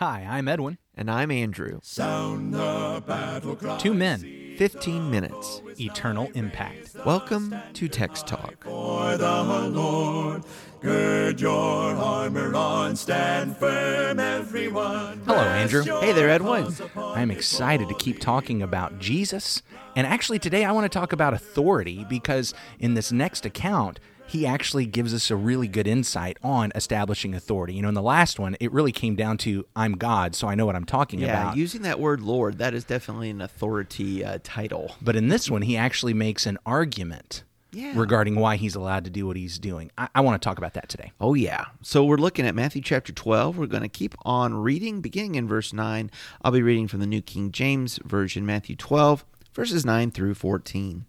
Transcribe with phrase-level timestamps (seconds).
[0.00, 0.78] Hi, I'm Edwin.
[0.94, 1.80] And I'm Andrew.
[1.82, 3.78] Sound the battle cry.
[3.78, 5.60] Two men, 15 minutes.
[5.80, 6.94] eternal impact.
[7.04, 8.62] Welcome to Text Talk.
[8.62, 9.42] For the
[9.72, 10.44] Lord,
[10.80, 15.20] gird your armor on, stand firm, everyone.
[15.26, 15.82] Hello, Andrew.
[15.82, 16.72] Hey there, Edwin.
[16.96, 19.62] I'm excited to keep talking about Jesus.
[19.96, 24.46] And actually, today I want to talk about authority because in this next account, he
[24.46, 27.74] actually gives us a really good insight on establishing authority.
[27.74, 30.54] You know, in the last one, it really came down to I'm God, so I
[30.54, 31.56] know what I'm talking Yeah, about.
[31.56, 34.94] using that word Lord, that is definitely an authority uh, title.
[35.00, 37.92] but in this one, he actually makes an argument Yeah.
[37.96, 39.90] regarding why he's allowed to do what he's doing.
[39.96, 41.12] I, I want to talk about that today.
[41.20, 41.64] Oh, yeah.
[41.82, 43.56] So we're looking at Matthew chapter 12.
[43.56, 46.10] We're going to keep on reading, beginning in verse 9.
[46.42, 49.24] I'll be reading from the New King James Version, Matthew 12,
[49.54, 51.06] verses 9 through 14.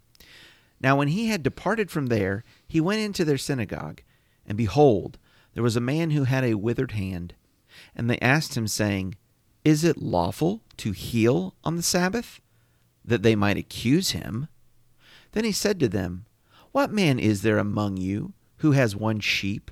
[0.81, 4.01] Now, when he had departed from there, he went into their synagogue,
[4.45, 5.17] and behold,
[5.53, 7.33] there was a man who had a withered hand.
[7.95, 9.15] And they asked him, saying,
[9.65, 12.39] Is it lawful to heal on the Sabbath?
[13.03, 14.47] That they might accuse him.
[15.31, 16.25] Then he said to them,
[16.71, 19.71] What man is there among you who has one sheep,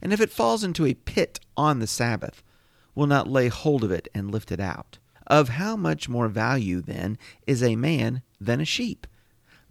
[0.00, 2.42] and if it falls into a pit on the Sabbath,
[2.94, 4.98] will not lay hold of it and lift it out?
[5.26, 9.06] Of how much more value, then, is a man than a sheep?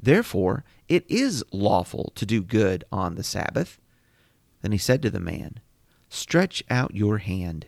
[0.03, 3.79] Therefore, it is lawful to do good on the Sabbath.
[4.61, 5.61] Then he said to the man,
[6.09, 7.67] Stretch out your hand.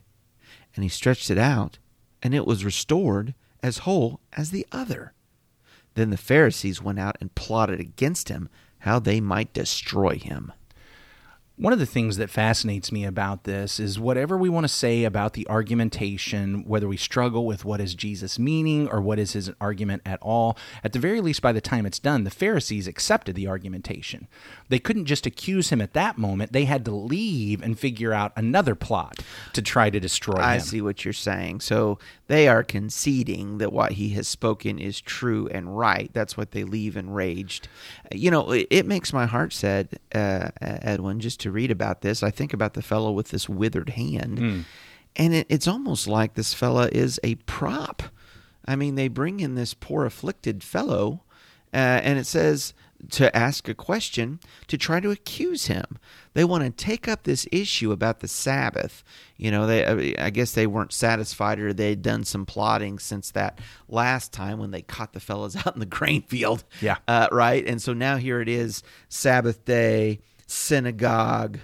[0.75, 1.79] And he stretched it out,
[2.21, 3.33] and it was restored
[3.63, 5.13] as whole as the other.
[5.93, 8.49] Then the Pharisees went out and plotted against him
[8.79, 10.51] how they might destroy him.
[11.57, 15.05] One of the things that fascinates me about this is whatever we want to say
[15.05, 19.49] about the argumentation, whether we struggle with what is Jesus' meaning or what is his
[19.61, 23.35] argument at all, at the very least, by the time it's done, the Pharisees accepted
[23.35, 24.27] the argumentation.
[24.67, 28.33] They couldn't just accuse him at that moment, they had to leave and figure out
[28.35, 29.19] another plot
[29.53, 30.55] to try to destroy I him.
[30.55, 31.61] I see what you're saying.
[31.61, 36.09] So they are conceding that what he has spoken is true and right.
[36.13, 37.67] That's what they leave enraged.
[38.11, 42.23] You know, it, it makes my heart sad, uh, Edwin, just to read about this.
[42.23, 44.39] I think about the fellow with this withered hand,
[45.15, 48.01] and it, it's almost like this fella is a prop.
[48.65, 51.21] I mean, they bring in this poor afflicted fellow,
[51.73, 52.73] uh, and it says
[53.11, 55.97] to ask a question to try to accuse him.
[56.33, 59.03] They want to take up this issue about the Sabbath.
[59.37, 63.59] You know, they I guess they weren't satisfied or they'd done some plotting since that
[63.87, 66.63] last time when they caught the fellas out in the grain field.
[66.81, 66.97] Yeah.
[67.07, 67.65] Uh, right.
[67.65, 71.59] And so now here it is, Sabbath day, synagogue,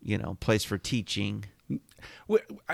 [0.00, 1.44] you know, place for teaching.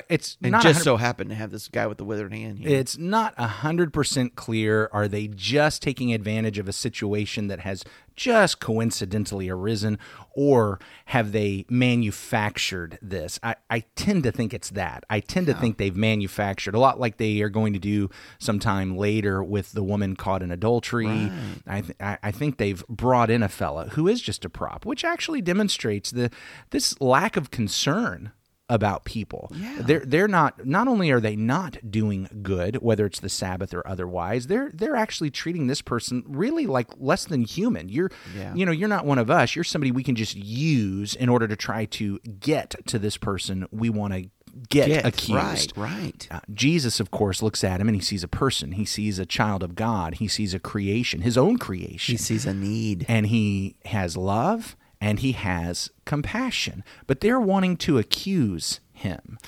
[0.08, 2.68] It's And not just so happened to have this guy with the withered hand here.
[2.78, 4.88] It's not 100% clear.
[4.92, 7.84] Are they just taking advantage of a situation that has
[8.16, 9.96] just coincidentally arisen,
[10.34, 13.38] or have they manufactured this?
[13.42, 15.04] I, I tend to think it's that.
[15.08, 18.96] I tend to think they've manufactured a lot like they are going to do sometime
[18.96, 21.30] later with the woman caught in adultery.
[21.66, 24.84] I, th- I I think they've brought in a fella who is just a prop,
[24.84, 26.30] which actually demonstrates the
[26.70, 28.32] this lack of concern
[28.68, 29.50] about people.
[29.54, 29.78] Yeah.
[29.80, 33.86] They're they're not not only are they not doing good, whether it's the Sabbath or
[33.86, 37.88] otherwise, they're they're actually treating this person really like less than human.
[37.88, 38.54] You're Yeah.
[38.54, 39.54] you know, you're not one of us.
[39.56, 43.66] You're somebody we can just use in order to try to get to this person
[43.70, 44.30] we want to
[44.70, 45.72] get, Get, accused.
[45.76, 46.28] Right, right.
[46.30, 48.72] Uh, Jesus, of course, looks at him and he sees a person.
[48.72, 50.14] He sees a child of God.
[50.16, 53.04] He sees a creation, his own creation He sees a need.
[53.08, 59.38] and he has love and he has compassion, but they're wanting to accuse him.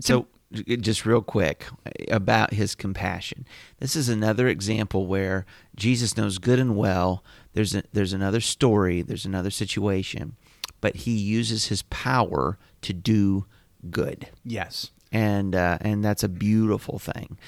[0.00, 1.66] So, j- just real quick
[2.10, 3.46] about his compassion.
[3.80, 5.44] This is another example where
[5.76, 7.22] Jesus knows good and well.
[7.52, 9.02] There's a, there's another story.
[9.02, 10.36] There's another situation,
[10.80, 13.46] but he uses his power to do
[13.90, 14.90] good, Yes.
[15.12, 17.38] and uh, and that's a beautiful thing.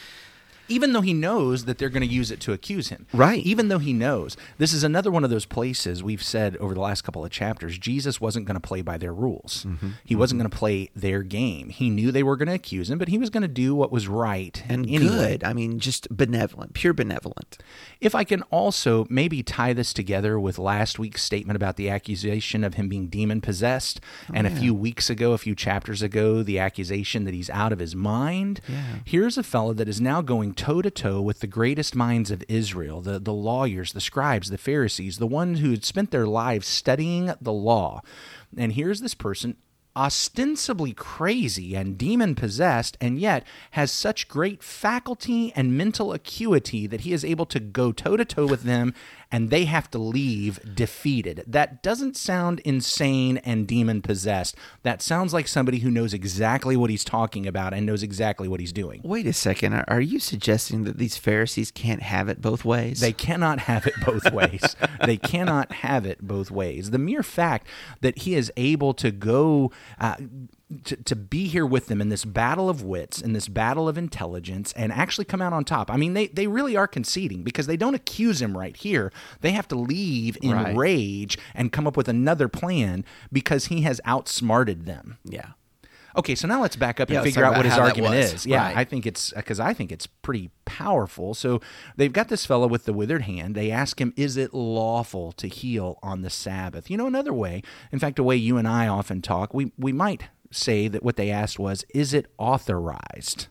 [0.68, 3.06] Even though he knows that they're going to use it to accuse him.
[3.12, 3.44] Right.
[3.44, 4.36] Even though he knows.
[4.58, 7.78] This is another one of those places we've said over the last couple of chapters
[7.78, 9.64] Jesus wasn't going to play by their rules.
[9.64, 9.90] Mm-hmm.
[10.04, 10.44] He wasn't mm-hmm.
[10.44, 11.68] going to play their game.
[11.68, 13.92] He knew they were going to accuse him, but he was going to do what
[13.92, 15.06] was right And anyway.
[15.06, 15.44] good.
[15.44, 17.58] I mean, just benevolent, pure benevolent.
[18.00, 22.64] If I can also maybe tie this together with last week's statement about the accusation
[22.64, 24.00] of him being demon possessed,
[24.30, 27.72] oh, and a few weeks ago, a few chapters ago, the accusation that he's out
[27.72, 28.60] of his mind.
[28.68, 28.96] Yeah.
[29.04, 32.42] Here's a fellow that is now going toe to toe with the greatest minds of
[32.48, 36.66] Israel the, the lawyers, the scribes, the Pharisees, the ones who had spent their lives
[36.66, 38.00] studying the law.
[38.56, 39.56] And here's this person
[39.96, 47.00] ostensibly crazy and demon possessed, and yet has such great faculty and mental acuity that
[47.02, 48.92] he is able to go toe to toe with them
[49.32, 51.42] and they have to leave defeated.
[51.48, 54.54] That doesn't sound insane and demon possessed.
[54.84, 58.60] That sounds like somebody who knows exactly what he's talking about and knows exactly what
[58.60, 59.00] he's doing.
[59.02, 59.72] Wait a second.
[59.74, 63.00] Are- Are you suggesting that these Pharisees can't have it both ways?
[63.00, 64.76] They cannot have it both ways.
[65.04, 66.92] they cannot have it both ways.
[66.92, 67.66] The mere fact
[68.02, 69.72] that he is able to go.
[70.00, 70.16] Uh,
[70.84, 73.96] to, to be here with them in this battle of wits, in this battle of
[73.96, 75.90] intelligence, and actually come out on top.
[75.90, 79.12] I mean, they, they really are conceding because they don't accuse him right here.
[79.42, 80.76] They have to leave in Right.
[80.76, 85.18] rage and come up with another plan because he has outsmarted them.
[85.24, 85.50] yeah.
[86.16, 88.46] Okay, so now let's back up and let's figure out what his argument is.
[88.46, 88.76] Yeah, Right.
[88.76, 91.34] I think it's because I think it's pretty powerful.
[91.34, 91.60] So
[91.96, 93.54] they've got this fellow with the withered hand.
[93.54, 97.62] They ask him, "Is it lawful to heal on the Sabbath?" You know, another way.
[97.92, 101.16] In fact, a way you and I often talk, we we might say that what
[101.16, 103.48] they asked was, "Is it authorized?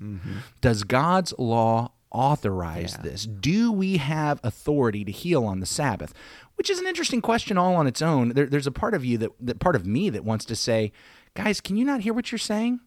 [0.61, 3.05] Does God's law authorize Mm-hmm.
[3.05, 3.11] Yeah.
[3.11, 3.25] this?
[3.25, 6.13] Do we have authority to heal on the Sabbath?"
[6.55, 8.29] Which is an interesting question all on its own.
[8.29, 10.93] There, there's a part of you that, that part of me that wants to say,
[11.35, 12.79] "Guys, can you not hear what you're saying?"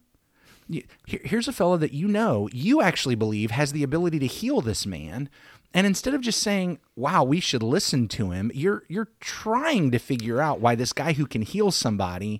[1.07, 4.85] Here's a fellow that you know you actually believe has the ability to heal this
[4.85, 5.27] man
[5.73, 9.97] and instead of just saying wow we should listen to him you're you're trying to
[9.97, 12.39] figure out why this guy who can heal somebody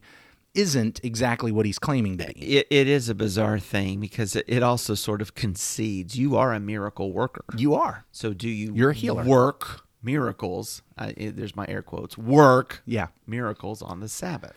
[0.53, 4.45] isn't exactly what he's claiming to be It, it is a bizarre thing because it,
[4.47, 7.45] it also sort of concedes you are a miracle worker.
[7.57, 9.23] you are So do you You're a healer.
[9.23, 10.83] work miracles?
[10.99, 12.15] It- there's my air quotes.
[12.15, 14.55] Work yeah miracles on the Sabbath.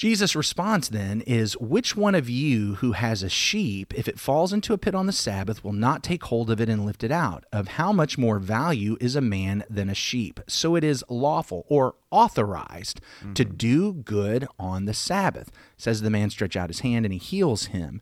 [0.00, 4.50] Jesus' response then is Which one of you who has a sheep, if it falls
[4.50, 7.12] into a pit on the Sabbath, will not take hold of it and lift it
[7.12, 7.44] out?
[7.52, 10.40] Of how much more value is a man than a sheep?
[10.46, 13.02] So it is lawful or authorized
[13.34, 13.56] to mm-hmm.
[13.56, 15.52] do good on the Sabbath.
[15.76, 18.00] Says the man, stretch out his hand and he heals him.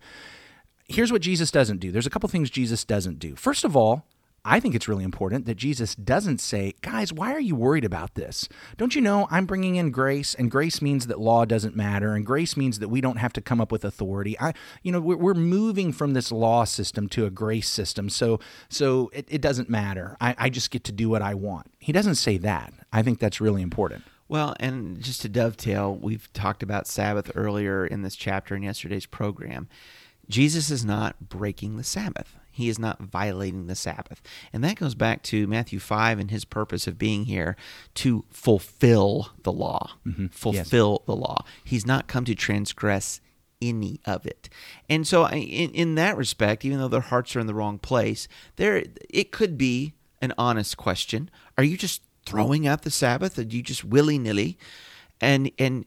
[0.86, 1.90] Here's what Jesus doesn't do.
[1.90, 3.34] There's a couple things Jesus doesn't do.
[3.34, 4.06] First of all,
[4.44, 8.14] I think it's really important that Jesus doesn't say, guys, why are you worried about
[8.14, 8.48] this?
[8.76, 12.24] Don't you know I'm bringing in grace, and grace means that law doesn't matter, and
[12.24, 14.38] grace means that we don't have to come up with authority.
[14.40, 19.10] I, you know, we're, moving from this law system to a grace system, so so
[19.12, 20.16] it, it doesn't matter.
[20.20, 21.72] I, I just get to do what I want.
[21.78, 22.72] He doesn't say that.
[22.92, 24.04] I think that's really important.
[24.28, 29.06] Well, and just to dovetail, we've talked about Sabbath earlier in this chapter in yesterday's
[29.06, 29.68] program.
[30.28, 32.36] Jesus is not breaking the Sabbath.
[32.58, 34.20] He is not violating the Sabbath.
[34.52, 37.54] And that goes back to Matthew 5 and his purpose of being here
[37.94, 39.92] to fulfill the law.
[40.04, 40.26] Mm-hmm.
[40.26, 41.44] Fulfill the law.
[41.62, 43.20] He's not come to transgress
[43.62, 44.48] any of it.
[44.88, 48.26] And so in, in that respect, even though their hearts are in the wrong place,
[48.56, 51.30] there it could be an honest question.
[51.56, 53.38] Are you just throwing out the Sabbath?
[53.38, 54.58] Are you just willy-nilly?
[55.20, 55.84] And and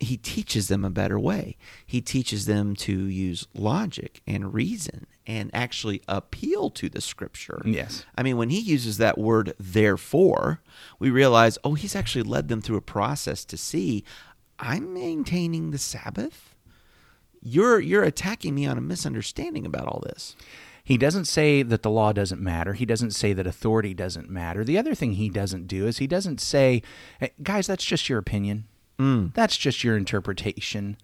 [0.00, 1.56] he teaches them a better way.
[1.84, 7.60] He teaches them to use logic and reason and actually appeal to the scripture.
[7.64, 8.06] Yes.
[8.16, 10.62] I mean, when he uses that word therefore,
[10.98, 14.04] we realize, oh, he's actually led them through a process to see
[14.58, 16.56] I'm maintaining the Sabbath.
[17.40, 20.34] You're you're attacking me on a misunderstanding about all this.
[20.82, 22.72] He doesn't say that the law doesn't matter.
[22.72, 24.64] He doesn't say that authority doesn't matter.
[24.64, 26.82] The other thing he doesn't do is he doesn't say,
[27.20, 28.64] "Hey, guys, that's just your opinion.
[28.98, 29.34] Mm.
[29.34, 30.96] That's just your interpretation.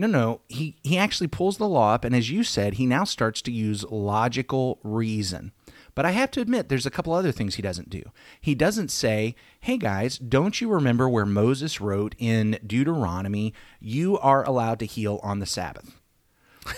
[0.00, 0.40] No, no.
[0.48, 3.52] He, he actually pulls the law up, and as you said, he now starts to
[3.52, 5.52] use logical reason.
[5.94, 8.04] But I have to admit, there's a couple other things he doesn't do.
[8.40, 14.42] He doesn't say, hey guys, don't you remember where Moses wrote in Deuteronomy, you are
[14.42, 15.99] allowed to heal on the Sabbath?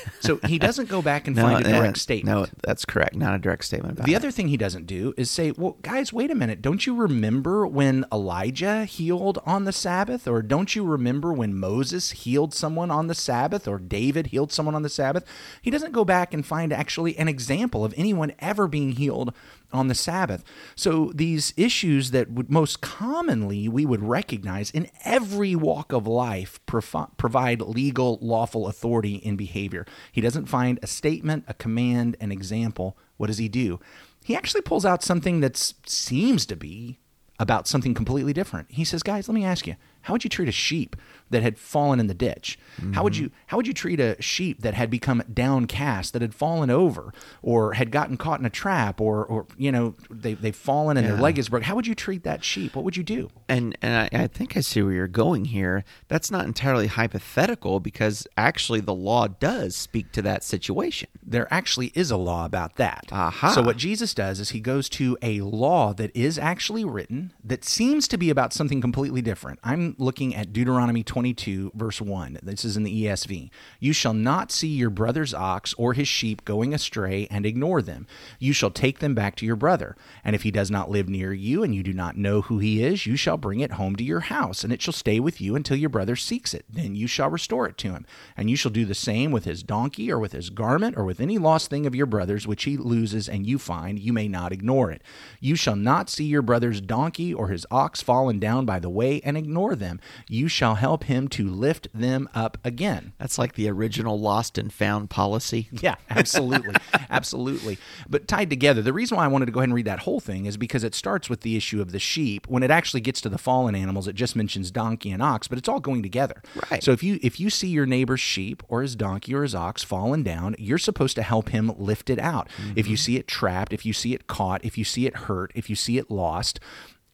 [0.23, 2.39] So he doesn't go back and find a uh, direct statement.
[2.39, 3.17] No, that's correct.
[3.17, 4.17] Not a direct statement about The it.
[4.17, 6.63] other thing he doesn't do is say, well, guys, wait a minute.
[6.63, 10.29] Don't you remember when Elijah healed on the Sabbath?
[10.29, 13.67] Or don't you remember when Moses healed someone on the Sabbath?
[13.67, 15.25] Or David healed someone on the Sabbath?
[15.61, 19.35] He doesn't go back and find actually an example of anyone ever being healed
[19.73, 20.45] on the Sabbath.
[20.75, 26.61] So these issues that would most commonly we would recognize in every walk of life
[26.67, 29.87] provi- provide legal, lawful authority in behavior.
[30.11, 32.97] He doesn't find a statement, a command, an example.
[33.17, 33.81] What does he do?
[34.25, 36.99] He actually pulls out something that seems to be
[37.39, 38.71] about something completely different.
[38.71, 40.97] He says, "Guys, let me ask you, how would you treat a sheep
[41.31, 42.59] that had fallen in the ditch?
[42.93, 43.25] How would mm-hmm.
[43.25, 47.13] you how would you treat a sheep that had become downcast, that had fallen over,
[47.43, 51.07] or had gotten caught in a trap, or or you know they they've fallen and
[51.07, 51.67] their leg is broken?
[51.67, 52.77] How would you treat that sheep?
[52.77, 53.31] What would you do?
[53.49, 55.85] And and I, I think I see where you're going here.
[56.09, 61.09] That's not entirely hypothetical because actually the law does speak to that situation.
[61.25, 63.09] there actually is a law about that.
[63.11, 63.51] Aha.
[63.51, 67.65] So what Jesus does is he goes to a law that is actually written that
[67.65, 69.59] seems to be about something completely different.
[69.63, 72.39] I'm Looking at Deuteronomy 22, verse 1.
[72.43, 73.51] This is in the ESV.
[73.81, 78.07] You shall not see your brother's ox or his sheep going astray and ignore them.
[78.39, 79.97] You shall take them back to your brother.
[80.25, 82.83] And if he does not live near you and you do not know who he
[82.83, 85.57] is, you shall bring it home to your house, and it shall stay with you
[85.57, 86.65] until your brother seeks it.
[86.71, 88.07] Then you shall restore it to him.
[88.37, 91.21] And you shall do the same with his donkey or with his garment or with
[91.21, 93.99] any lost thing of your brother's which he loses and you find.
[93.99, 95.03] You may not ignore it.
[95.41, 99.21] You shall not see your brother's donkey or his ox fallen down by the way
[99.25, 99.82] and ignore them.
[100.29, 103.13] You shall help him to lift them up again.
[103.19, 105.69] That's like the original lost and found policy.
[105.83, 106.77] Yeah, absolutely.
[107.11, 107.77] absolutely.
[108.09, 110.21] But tied together, the reason why I wanted to go ahead and read that whole
[110.21, 112.47] thing is because it starts with the issue of the sheep.
[112.47, 115.59] When it actually gets to the fallen animals, it just mentions donkey and ox, but
[115.59, 116.41] it's all going together.
[116.71, 116.85] Right.
[116.85, 119.83] So if you if you see your neighbor's sheep or his donkey or his ox
[119.83, 122.49] fallen down, you're supposed to help him lift it out.
[122.77, 123.01] If you mm-hmm.
[123.03, 125.75] see it trapped, if you see it caught, if you see it hurt, if you
[125.75, 126.61] see it lost,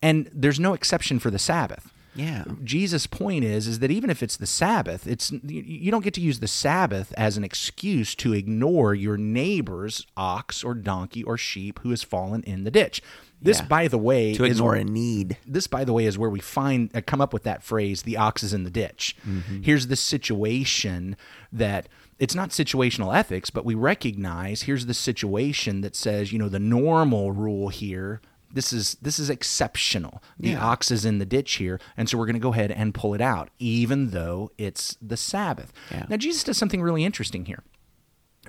[0.03, 1.93] and there's no exception for the Sabbath.
[2.19, 2.45] Yeah.
[2.65, 6.21] Jesus' point is is that even if it's the Sabbath, it's you- don't get to
[6.21, 11.79] use the Sabbath as an excuse to ignore your neighbor's ox or donkey or sheep
[11.83, 13.01] who has fallen in the ditch.
[13.41, 13.67] This, Yeah.
[13.67, 15.37] by the way, To is ignore a need.
[15.47, 18.17] this by the way is where we find uh, come up with that phrase the
[18.17, 19.15] ox is in the ditch
[19.63, 21.17] here's the situation
[21.53, 26.49] that it's not situational ethics but we recognize here's the situation that says you know
[26.49, 28.21] the normal rule here
[28.53, 30.65] this is this is exceptional the Yeah.
[30.65, 33.15] ox is in the ditch here and so we're going to go ahead and pull
[33.15, 36.07] it out even though it's the sabbath Yeah.
[36.09, 37.63] now jesus does something really interesting here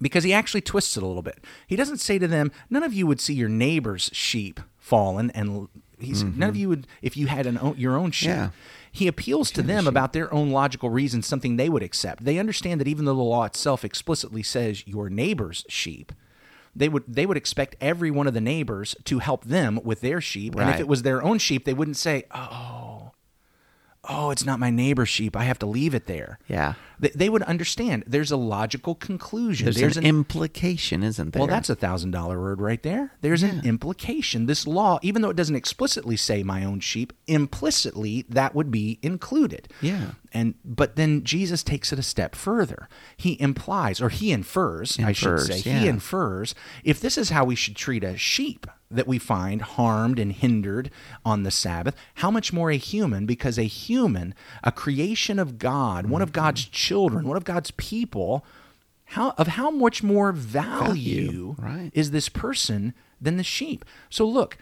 [0.01, 1.43] because he actually twists it a little bit.
[1.67, 5.67] He doesn't say to them, "None of you would see your neighbor's sheep fallen," and
[5.99, 6.39] he's mm-hmm.
[6.39, 8.29] none of you would if you had an own, your own sheep.
[8.29, 8.49] Yeah.
[8.91, 12.25] He appeals to them about their own logical reasons, something they would accept.
[12.25, 16.11] They understand that even though the law itself explicitly says your neighbor's sheep,
[16.79, 20.21] they would they would expect every one of the neighbors to help them with their
[20.21, 20.55] sheep.
[20.55, 22.78] And if it was their own sheep, they wouldn't say, "Oh,
[24.07, 25.35] oh, it's not my neighbor's sheep.
[25.35, 26.73] I have to leave it there." Yeah.
[26.99, 28.03] They, they would understand.
[28.05, 29.65] There's a logical conclusion.
[29.65, 31.39] There's, There's an, an implication, isn't there?
[31.39, 33.13] well, that's a thousand dollar word right there.
[33.21, 34.45] There's an implication.
[34.45, 38.99] This law, even though it doesn't explicitly say my own sheep, implicitly that would be
[39.01, 39.69] included.
[39.81, 40.11] Yeah.
[40.33, 42.89] And but then Jesus takes it a step further.
[43.15, 45.79] He implies, or he infers, I should say, yeah.
[45.79, 46.53] he infers,
[46.83, 50.89] if this is how we should treat a sheep that we find harmed and hindered
[51.23, 53.25] on the Sabbath, how much more a human?
[53.25, 56.73] Because a human, a creation of God, one of God's mm-hmm.
[56.73, 58.45] children, one of God's people,
[59.05, 61.91] how of how much more value, Value, right.
[61.93, 63.85] is this person than the sheep?
[64.09, 64.57] So look,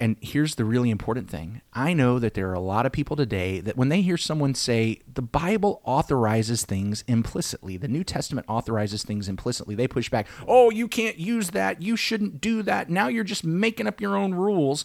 [0.00, 1.60] and here's the really important thing.
[1.72, 4.54] I know that there are a lot of people today that when they hear someone
[4.54, 10.26] say the Bible authorizes things implicitly, the New Testament authorizes things implicitly, they push back.
[10.46, 11.82] Oh, you can't use that.
[11.82, 12.90] You shouldn't do that.
[12.90, 14.84] Now you're just making up your own rules.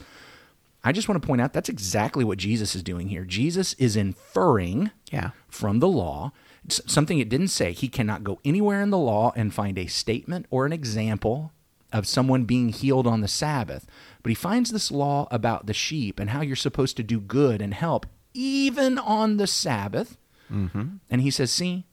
[0.83, 3.25] I just want to point out that's exactly what Jesus is doing here.
[3.25, 5.31] Jesus is inferring Yeah.
[5.49, 6.31] from the law
[6.69, 7.71] something it didn't say.
[7.71, 11.53] He cannot go anywhere in the law and find a statement or an example
[11.93, 13.85] of someone being healed on the Sabbath.
[14.23, 17.61] But he finds this law about the sheep and how you're supposed to do good
[17.61, 20.17] and help even on the Sabbath.
[20.51, 20.97] Mm-hmm.
[21.09, 21.85] And he says, See,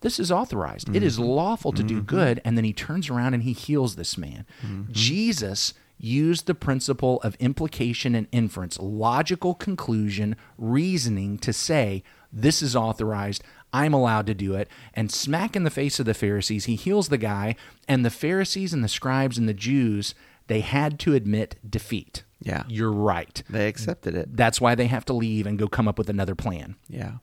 [0.00, 0.94] this is authorized.
[0.94, 1.28] It is mm-hmm.
[1.28, 2.06] lawful to do mm-hmm.
[2.06, 2.40] good.
[2.44, 4.46] And then he turns around and he heals this man.
[4.90, 12.02] Jesus used the principle of implication and inference, logical conclusion, reasoning to say,
[12.32, 13.42] this is authorized.
[13.72, 14.68] I'm allowed to do it.
[14.94, 17.56] And smack in the face of the Pharisees, he heals the guy.
[17.88, 20.14] And the Pharisees and the scribes and the Jews,
[20.46, 22.24] they had to admit defeat.
[22.42, 22.64] Yeah.
[22.68, 23.42] You're right.
[23.48, 24.36] They accepted it.
[24.36, 26.76] That's why they have to leave and go come up with another plan.
[26.88, 27.14] Yeah.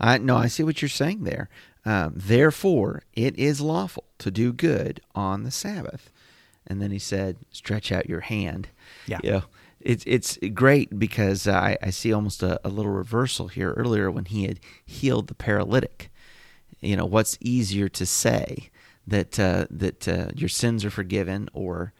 [0.00, 1.48] I no, I see what you're saying there.
[1.84, 6.10] Um, Therefore, it is lawful to do good on the Sabbath.
[6.66, 8.68] And then he said, "Stretch out your hand."
[9.06, 9.20] Yeah.
[9.22, 9.42] You know,
[9.84, 14.24] it's it's great because I, I see almost a, a little reversal here earlier when
[14.24, 16.10] he had healed the paralytic.
[16.80, 18.70] You know, what's easier to say
[19.06, 21.92] that uh, that uh, your sins are forgiven or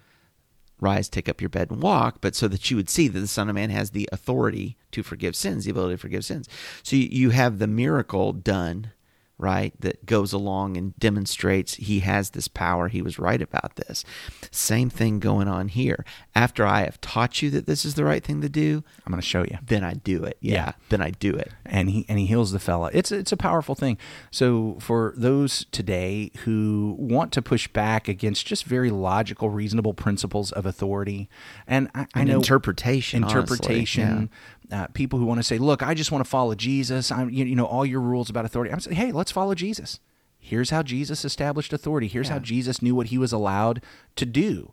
[0.80, 3.26] rise, take up your bed and walk, but so that you would see that the
[3.26, 6.48] Son of Man has the authority to forgive sins, the ability to forgive sins.
[6.82, 8.92] So you, you have the miracle done,
[9.36, 12.88] right, that goes along and demonstrates he has this power.
[12.88, 14.04] He was right about this.
[14.50, 16.04] Same thing going on here.
[16.36, 19.20] After I have taught you that this is the right thing to do, I'm going
[19.20, 19.58] to show you.
[19.66, 20.38] then I do it.
[20.40, 20.72] Yeah, Yeah.
[20.88, 21.50] then I do it.
[21.66, 22.90] and he and he heals the fella.
[22.92, 23.98] It's it's a powerful thing.
[24.30, 30.52] So for those today who want to push back against just very logical, reasonable principles
[30.52, 31.28] of authority,
[31.66, 34.30] and I, I know interpretation, interpretation.
[34.74, 37.44] Uh, people who want to say, "Look, I just want to follow Jesus." I'm you,
[37.44, 38.72] you know all your rules about authority.
[38.72, 40.00] I'm saying, "Hey, let's follow Jesus."
[40.38, 42.08] Here's how Jesus established authority.
[42.08, 43.80] Here's how Jesus knew what he was allowed
[44.16, 44.72] to do.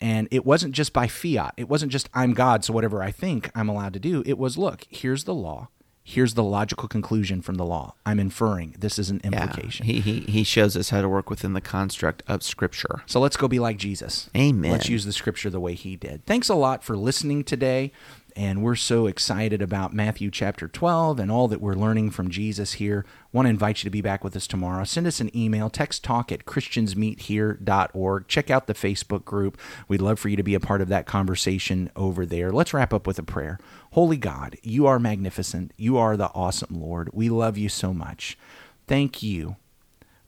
[0.00, 1.52] And it wasn't just by fiat.
[1.58, 4.22] It wasn't just I'm God, so whatever I think I'm allowed to do.
[4.26, 5.68] It was look, here's the law.
[6.04, 7.94] Here's the logical conclusion from the law.
[8.04, 9.42] I'm inferring this is an Yeah.
[9.44, 9.86] implication.
[9.86, 13.02] He, he, he shows us how to work within the construct of Scripture.
[13.06, 14.28] So let's go be like Jesus.
[14.36, 14.72] Amen.
[14.72, 16.24] Let's use the scripture the way he did.
[16.26, 17.92] Thanks a lot for listening today.
[18.36, 22.74] And we're so excited about Matthew chapter 12 and all that we're learning from Jesus
[22.74, 23.04] here.
[23.32, 24.84] Want to invite you to be back with us tomorrow.
[24.84, 28.28] Send us an email, text talk at christiansmeethere.org.
[28.28, 29.58] Check out the Facebook group.
[29.88, 32.50] We'd love for you to be a part of that conversation over there.
[32.52, 33.58] Let's wrap up with a prayer.
[33.92, 35.72] Holy God, you are magnificent.
[35.76, 37.10] You are the awesome Lord.
[37.12, 38.38] We love you so much.
[38.86, 39.56] Thank you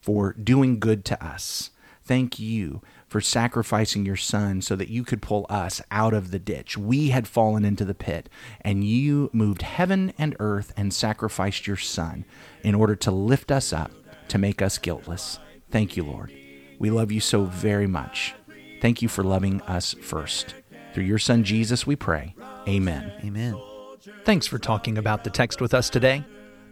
[0.01, 1.71] for doing good to us.
[2.07, 6.39] Thank you for sacrificing your son so that you could pull us out of the
[6.39, 6.77] ditch.
[6.77, 8.29] We had fallen into the pit,
[8.61, 12.27] and you moved heaven and earth and sacrificed your son
[12.63, 13.91] in order to lift us up,
[14.29, 15.39] to make us guiltless.
[15.71, 16.31] Thank you, Lord.
[16.79, 18.35] We love you so very much.
[18.83, 20.55] Thank you for loving us first.
[20.93, 22.35] Through your son Jesus, we pray.
[22.69, 23.13] Amen.
[23.25, 23.59] Amen.
[24.25, 26.25] Thanks for talking about the text with us today.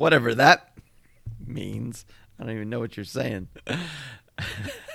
[0.00, 0.72] whatever that
[1.46, 2.06] means.
[2.38, 3.48] I don't even know what you're saying.